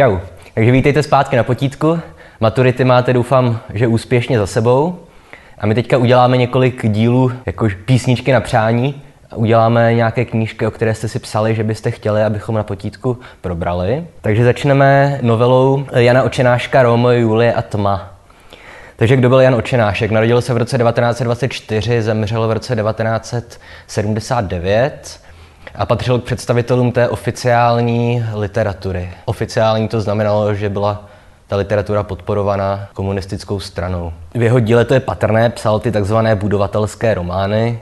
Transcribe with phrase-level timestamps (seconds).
[0.00, 0.18] Čau.
[0.54, 2.00] Takže vítejte zpátky na potítku.
[2.40, 4.98] Maturity máte, doufám, že úspěšně za sebou.
[5.58, 9.02] A my teďka uděláme několik dílů, jako písničky na přání.
[9.34, 14.04] Uděláme nějaké knížky, o které jste si psali, že byste chtěli, abychom na potítku probrali.
[14.20, 18.14] Takže začneme novelou Jana Očenáška Romo, Julie a Tma.
[18.96, 20.10] Takže kdo byl Jan Očenášek?
[20.10, 25.29] Narodil se v roce 1924, zemřel v roce 1979
[25.74, 29.10] a patřil k představitelům té oficiální literatury.
[29.24, 31.04] Oficiální to znamenalo, že byla
[31.46, 34.12] ta literatura podporovaná komunistickou stranou.
[34.34, 37.80] V jeho díle to je patrné, psal ty takzvané budovatelské romány,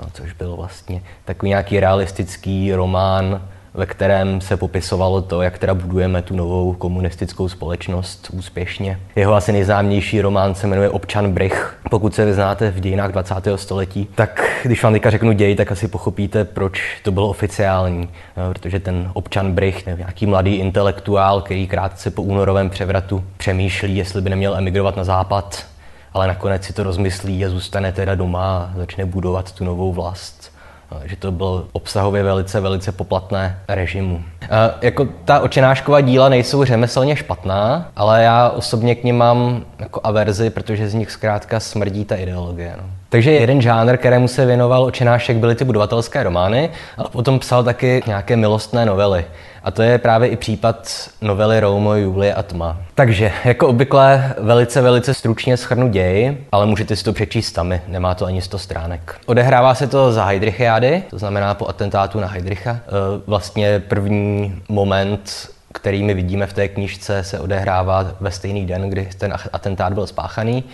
[0.00, 3.42] no, což byl vlastně takový nějaký realistický román
[3.74, 9.00] ve kterém se popisovalo to, jak teda budujeme tu novou komunistickou společnost úspěšně.
[9.16, 11.78] Jeho asi nejznámější román se jmenuje Občan Brych.
[11.90, 13.34] Pokud se vyznáte v dějinách 20.
[13.56, 18.08] století, tak když vám teďka řeknu děj, tak asi pochopíte, proč to bylo oficiální.
[18.36, 24.22] No, protože ten občan Brych, nějaký mladý intelektuál, který krátce po únorovém převratu přemýšlí, jestli
[24.22, 25.66] by neměl emigrovat na západ,
[26.14, 30.59] ale nakonec si to rozmyslí a zůstane teda doma a začne budovat tu novou vlast
[31.04, 34.24] že to bylo obsahově velice, velice poplatné režimu.
[34.50, 40.00] A jako ta očenášková díla nejsou řemeslně špatná, ale já osobně k ním mám jako
[40.04, 42.74] averzi, protože z nich zkrátka smrdí ta ideologie.
[42.76, 42.99] No.
[43.10, 48.02] Takže jeden žánr, kterému se věnoval očenášek, byly ty budovatelské romány, ale potom psal taky
[48.06, 49.24] nějaké milostné novely.
[49.64, 52.76] A to je právě i případ novely Roumo, Julie a Tma.
[52.94, 58.14] Takže, jako obvykle, velice, velice stručně schrnu děj, ale můžete si to přečíst sami, nemá
[58.14, 59.16] to ani 100 stránek.
[59.26, 62.70] Odehrává se to za Heidrichiády, to znamená po atentátu na Heidricha.
[62.70, 62.80] E,
[63.26, 69.08] vlastně první moment který my vidíme v té knižce, se odehrává ve stejný den, kdy
[69.18, 70.64] ten atentát byl spáchaný.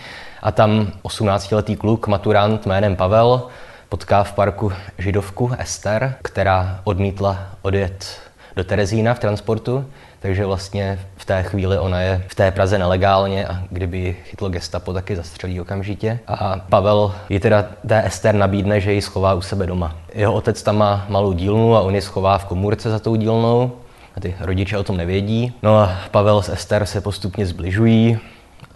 [0.41, 3.47] A tam 18-letý kluk, maturant jménem Pavel,
[3.89, 8.19] potká v parku židovku Ester, která odmítla odjet
[8.55, 9.85] do Terezína v transportu,
[10.19, 14.49] takže vlastně v té chvíli ona je v té Praze nelegálně a kdyby ji chytlo
[14.49, 16.19] gestapo, taky zastřelí okamžitě.
[16.27, 19.95] A Pavel ji teda té Ester nabídne, že ji schová u sebe doma.
[20.13, 23.71] Jeho otec tam má malou dílnu a on ji schová v komůrce za tou dílnou.
[24.17, 25.53] A ty rodiče o tom nevědí.
[25.63, 28.19] No a Pavel s Ester se postupně zbližují,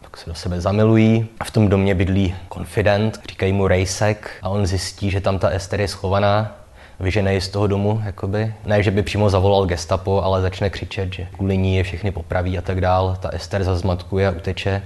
[0.02, 1.28] pak se do sebe zamilují.
[1.40, 5.50] A v tom domě bydlí konfident, říkají mu Rejsek a on zjistí, že tam ta
[5.50, 6.58] Ester je schovaná
[7.00, 8.54] vyžene z toho domu, jakoby.
[8.66, 12.58] Ne, že by přímo zavolal gestapo, ale začne křičet, že kvůli ní je všechny popraví
[12.58, 13.18] a tak dál.
[13.20, 14.84] Ta Ester zazmatkuje a uteče.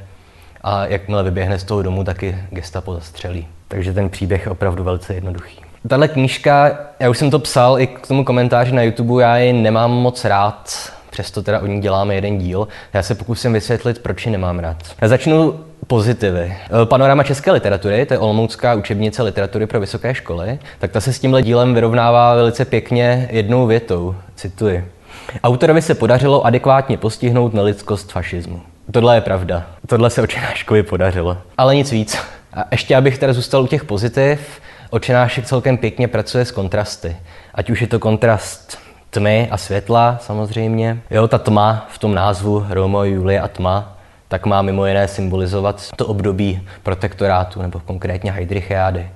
[0.62, 3.48] A jakmile vyběhne z toho domu, taky gestapo zastřelí.
[3.68, 5.65] Takže ten příběh je opravdu velice jednoduchý.
[5.88, 9.54] Tahle knížka, já už jsem to psal i k tomu komentáři na YouTube, já ji
[9.54, 10.72] nemám moc rád,
[11.10, 12.68] přesto teda o ní děláme jeden díl.
[12.94, 14.78] Já se pokusím vysvětlit, proč ji nemám rád.
[15.02, 16.58] Já začnu pozitivy.
[16.84, 21.14] Eh, panorama české literatury, to je Olomoucká učebnice literatury pro vysoké školy, tak ta se
[21.14, 24.16] s tímhle dílem vyrovnává velice pěkně jednou větou.
[24.36, 24.92] Cituji.
[25.44, 28.62] Autorovi se podařilo adekvátně postihnout nelidskost fašismu.
[28.92, 29.66] Tohle je pravda.
[29.88, 31.38] Tohle se Očenáškovi podařilo.
[31.58, 32.18] Ale nic víc.
[32.54, 34.40] A ještě abych teda zůstal u těch pozitiv,
[34.90, 37.18] Očenášek celkem pěkně pracuje s kontrasty.
[37.54, 38.78] Ať už je to kontrast
[39.10, 40.98] tmy a světla samozřejmě.
[41.12, 43.98] Jo, ta tma v tom názvu Romo, Julie a tma,
[44.28, 49.10] tak má mimo jiné symbolizovat to období protektorátu nebo konkrétně Heidrichiády.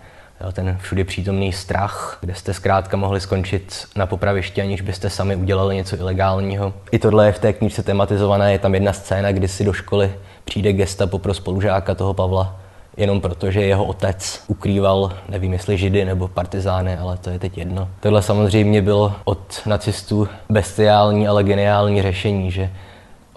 [0.54, 5.76] Ten všude přítomný strach, kde jste zkrátka mohli skončit na popravišti, aniž byste sami udělali
[5.76, 6.74] něco ilegálního.
[6.92, 10.14] I tohle je v té knižce tematizované, je tam jedna scéna, kdy si do školy
[10.46, 12.60] přijde gestapo pro spolužáka toho Pavla,
[12.98, 17.58] jenom proto, že jeho otec ukrýval, nevím jestli židy nebo partizány, ale to je teď
[17.58, 17.88] jedno.
[18.00, 22.70] Tohle samozřejmě bylo od nacistů bestiální, ale geniální řešení, že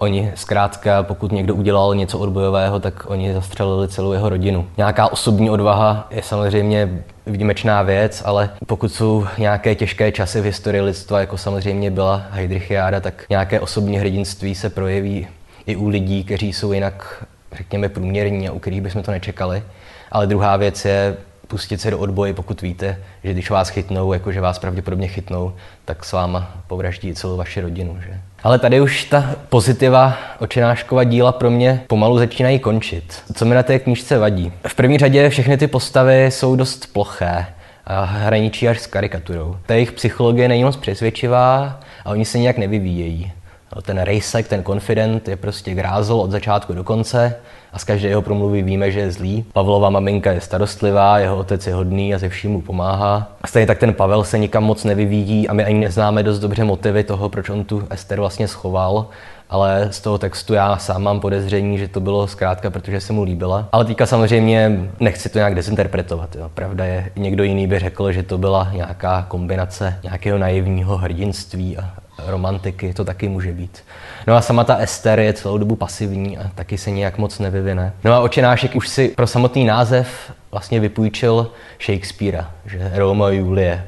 [0.03, 4.67] Oni zkrátka, pokud někdo udělal něco odbojového, tak oni zastřelili celou jeho rodinu.
[4.77, 10.81] Nějaká osobní odvaha je samozřejmě výjimečná věc, ale pokud jsou nějaké těžké časy v historii
[10.81, 15.27] lidstva, jako samozřejmě byla Heidrichiáda, tak nějaké osobní hrdinství se projeví
[15.65, 19.63] i u lidí, kteří jsou jinak, řekněme, průměrní a u kterých bychom to nečekali.
[20.11, 21.17] Ale druhá věc je
[21.47, 25.53] pustit se do odboje, pokud víte, že když vás chytnou, jakože vás pravděpodobně chytnou,
[25.85, 27.97] tak s váma povraždí celou vaši rodinu.
[28.05, 28.19] Že?
[28.43, 33.23] Ale tady už ta pozitiva očenáškova díla pro mě pomalu začínají končit.
[33.33, 34.53] Co mi na té knížce vadí?
[34.67, 37.45] V první řadě všechny ty postavy jsou dost ploché
[37.85, 39.57] a hraničí až s karikaturou.
[39.65, 43.31] Ta jejich psychologie není moc přesvědčivá a oni se nějak nevyvíjejí.
[43.81, 47.35] Ten rejsek, ten confident je prostě grázl od začátku do konce
[47.73, 49.45] a z každé jeho promluvy víme, že je zlý.
[49.53, 53.31] Pavlova maminka je starostlivá, jeho otec je hodný a ze vším mu pomáhá.
[53.41, 56.63] A stejně tak ten Pavel se nikam moc nevyvíjí a my ani neznáme dost dobře
[56.63, 59.07] motivy toho, proč on tu Ester vlastně schoval
[59.53, 63.23] ale z toho textu já sám mám podezření, že to bylo zkrátka, protože se mu
[63.23, 63.67] líbila.
[63.71, 66.35] Ale teďka samozřejmě nechci to nějak dezinterpretovat.
[66.35, 66.51] Jo.
[66.53, 71.89] Pravda je, někdo jiný by řekl, že to byla nějaká kombinace nějakého naivního hrdinství a
[72.27, 73.83] romantiky, to taky může být.
[74.27, 77.93] No a sama ta Ester je celou dobu pasivní a taky se nějak moc nevyvine.
[78.03, 81.51] No a očenášek už si pro samotný název vlastně vypůjčil
[81.85, 83.87] Shakespearea, že Roma Julie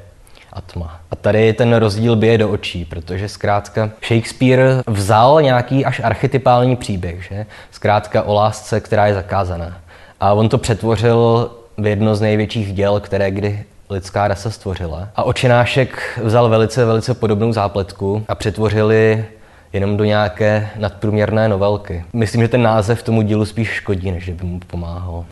[0.54, 1.00] a tma.
[1.12, 7.24] A tady ten rozdíl bije do očí, protože zkrátka Shakespeare vzal nějaký až archetypální příběh,
[7.24, 7.46] že?
[7.72, 9.78] Zkrátka o lásce, která je zakázaná.
[10.20, 15.10] A on to přetvořil v jedno z největších děl, které kdy lidská rasa stvořila.
[15.16, 19.26] A očenášek vzal velice, velice podobnou zápletku a přetvořili
[19.74, 22.06] jenom do nějaké nadprůměrné novelky.
[22.14, 25.26] Myslím, že ten název tomu dílu spíš škodí, než by mu pomáhal.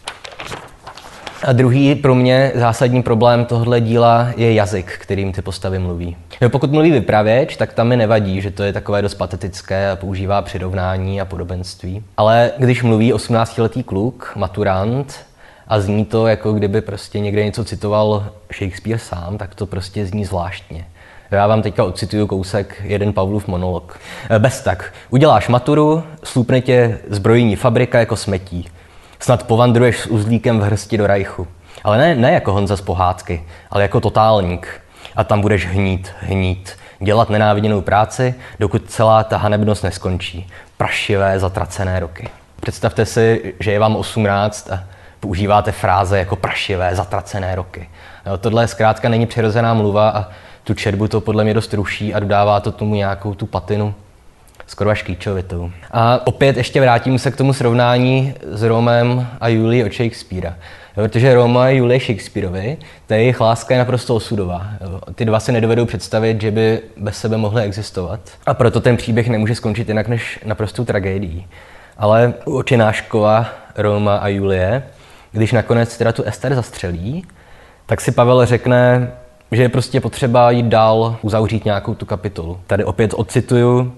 [1.44, 6.16] A druhý pro mě zásadní problém tohle díla je jazyk, kterým ty postavy mluví.
[6.42, 9.96] No, pokud mluví vypravěč, tak tam mi nevadí, že to je takové dost patetické a
[9.96, 12.04] používá přirovnání a podobenství.
[12.18, 15.26] Ale když mluví 18-letý kluk, maturant,
[15.68, 18.26] a zní to, jako kdyby prostě někde něco citoval
[18.58, 20.86] Shakespeare sám, tak to prostě zní zvláštně.
[21.32, 24.00] Já vám teďka ocituju kousek jeden Pavlův monolog.
[24.38, 24.94] Bez tak.
[25.10, 28.70] Uděláš maturu, slupne tě zbrojní fabrika jako smetí.
[29.20, 31.48] Snad povandruješ s uzlíkem v hrsti do rajchu.
[31.84, 34.82] Ale ne, ne jako Honza z pohádky, ale jako totálník.
[35.16, 40.48] A tam budeš hnít, hnít, dělat nenáviděnou práci, dokud celá ta hanebnost neskončí.
[40.78, 42.30] Prašivé, zatracené roky.
[42.62, 44.84] Představte si, že je vám 18 a
[45.24, 47.90] používáte fráze jako prašivé, zatracené roky.
[48.26, 50.30] Jo, tohle zkrátka není přirozená mluva a
[50.64, 53.96] tu četbu to podle mě dost ruší a dodává to tomu nějakou tu patinu
[54.68, 55.72] skoro až kýčovitou.
[55.92, 60.54] A opět ještě vrátím se k tomu srovnání s Romem a Julií od Shakespearea.
[60.96, 62.78] Protože Roma a Julie Shakespeareovi,
[63.08, 64.68] ta jejich láska je naprosto osudová.
[65.16, 68.20] Ty dva si nedovedou představit, že by bez sebe mohly existovat.
[68.46, 71.48] A proto ten příběh nemůže skončit jinak než naprostou tragédií.
[71.98, 73.46] Ale u očináškova
[73.78, 74.84] Roma a Julie,
[75.34, 77.26] když nakonec teda tu Ester zastřelí,
[77.86, 79.12] tak si Pavel řekne,
[79.52, 82.60] že je prostě potřeba jít dál, uzavřít nějakou tu kapitolu.
[82.68, 83.94] Tady opět odcituju,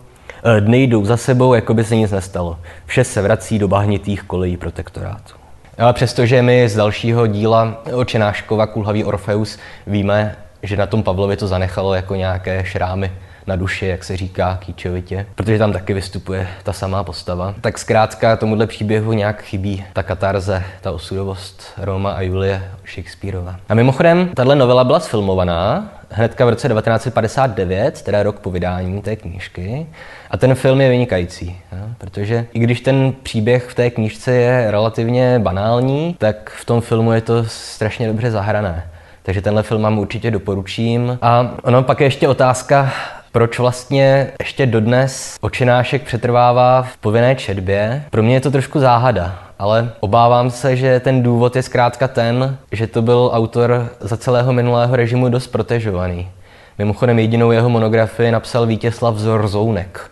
[0.47, 2.59] Eh, dny jdou za sebou, jako by se nic nestalo.
[2.85, 5.33] Vše se vrací do bahnitých kolejí protektorátu.
[5.77, 11.47] Ale přestože my z dalšího díla Očenáškova Kulhavý Orfeus víme, že na tom Pavlovi to
[11.47, 13.11] zanechalo jako nějaké šrámy
[13.47, 17.55] na duši, jak se říká kýčovitě, protože tam taky vystupuje ta samá postava.
[17.61, 23.55] Tak zkrátka tomuhle příběhu nějak chybí ta katarze, ta osudovost Roma a Julie Shakespeareova.
[23.69, 29.15] A mimochodem, tahle novela byla sfilmovaná hnedka v roce 1959, teda rok po vydání té
[29.15, 29.87] knížky.
[30.31, 31.89] A ten film je vynikající, ja?
[31.97, 37.11] protože i když ten příběh v té knížce je relativně banální, tak v tom filmu
[37.11, 38.89] je to strašně dobře zahrané.
[39.23, 41.17] Takže tenhle film vám určitě doporučím.
[41.21, 42.93] A ono pak je ještě otázka,
[43.35, 48.03] proč vlastně ještě dodnes očinášek přetrvává v povinné četbě.
[48.09, 52.57] Pro mě je to trošku záhada, ale obávám se, že ten důvod je zkrátka ten,
[52.71, 56.29] že to byl autor za celého minulého režimu dost protežovaný.
[56.77, 60.11] Mimochodem jedinou jeho monografii napsal Vítězslav Zorzounek,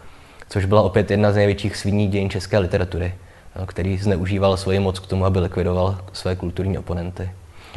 [0.49, 3.13] což byla opět jedna z největších sviní dějin české literatury,
[3.65, 7.29] který zneužíval svoji moc k tomu, aby likvidoval své kulturní oponenty.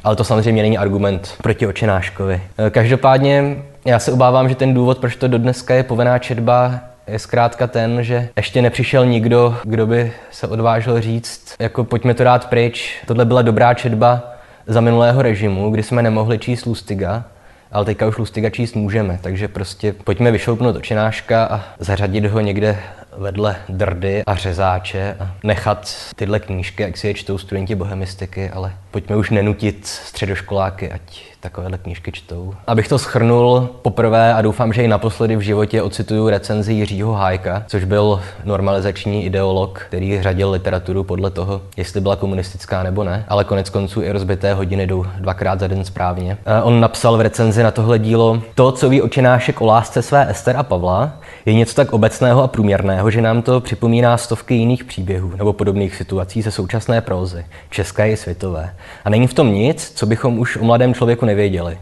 [0.05, 2.43] Ale to samozřejmě není argument proti očenáškovi.
[2.71, 3.57] Každopádně
[3.87, 7.67] já se obávám, že ten důvod, proč to do dneska je povinná četba, je zkrátka
[7.67, 13.03] ten, že ještě nepřišel nikdo, kdo by se odvážil říct, jako pojďme to dát pryč,
[13.07, 14.33] tohle byla dobrá četba
[14.67, 17.25] za minulého režimu, kdy jsme nemohli číst Lustiga,
[17.73, 22.79] ale teďka už Lustiga číst můžeme, takže prostě pojďme vyšoupnout očenáška a zařadit ho někde
[23.19, 28.73] vedle drdy a řezáče a nechat tyhle knížky, jak si je čtou studenti bohemistiky, ale
[28.91, 32.55] pojďme už nenutit středoškoláky, ať takovéhle knížky čtou.
[32.67, 37.65] Abych to schrnul poprvé a doufám, že i naposledy v životě ocituju recenzi Jiřího Hájka,
[37.67, 43.45] což byl normalizační ideolog, který řadil literaturu podle toho, jestli byla komunistická nebo ne, ale
[43.45, 46.39] konec konců i rozbité hodiny jdou dvakrát za den správně.
[46.63, 50.57] On napsal v recenzi na tohle dílo, to, co ví očinášek o lásce své Ester
[50.57, 51.13] a Pavla,
[51.47, 55.97] je něco tak obecného a průměrného, že nám to připomíná stovky jiných příběhů nebo podobných
[55.97, 58.75] situací ze současné prózy, české i světové.
[59.05, 61.79] A není v tom nic, co bychom už o mladém člověku nevěděli.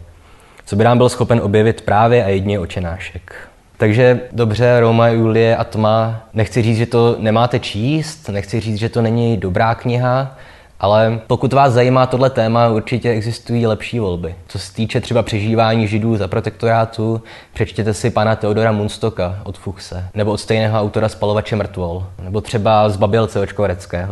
[0.65, 3.35] Co by nám byl schopen objevit právě a jedině očenášek.
[3.77, 8.89] Takže dobře, Roma, Julie a Tma, nechci říct, že to nemáte číst, nechci říct, že
[8.89, 10.37] to není dobrá kniha,
[10.79, 14.35] ale pokud vás zajímá tohle téma, určitě existují lepší volby.
[14.47, 17.21] Co se týče třeba přežívání židů za protektorátu,
[17.53, 22.89] přečtěte si pana Teodora Munstoka od Fuchse, nebo od stejného autora Spalovače mrtvol, nebo třeba
[22.89, 23.49] z Babělce od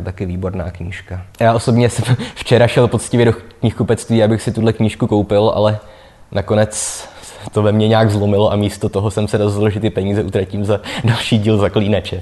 [0.03, 1.21] taky výborná knížka.
[1.39, 5.79] Já osobně jsem včera šel poctivě do knihkupectví, abych si tuhle knížku koupil, ale
[6.31, 7.03] nakonec
[7.51, 10.65] to ve mně nějak zlomilo a místo toho jsem se rozhodl, že ty peníze utratím
[10.65, 12.21] za další díl zaklíneče.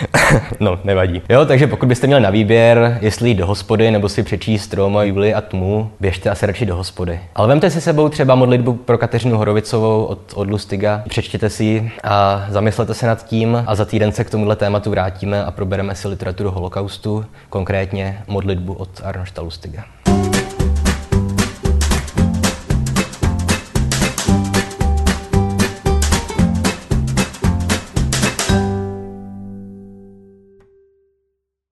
[0.60, 1.22] no, nevadí.
[1.28, 5.02] Jo, takže pokud byste měli na výběr, jestli jít do hospody nebo si přečíst Roma,
[5.02, 7.20] Juli a tmu, běžte asi radši do hospody.
[7.34, 11.90] Ale vemte si sebou třeba modlitbu pro Kateřinu Horovicovou od, od Lustiga, přečtěte si ji
[12.04, 15.94] a zamyslete se nad tím a za týden se k tomuhle tématu vrátíme a probereme
[15.94, 19.84] si literaturu holokaustu, konkrétně modlitbu od Arnošta Lustiga.